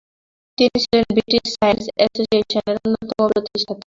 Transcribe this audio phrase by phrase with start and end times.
[0.57, 3.79] তিনি ছিলেন British science এসোসিয়েশনের অন্যতম প্রতিষ্ঠাতা।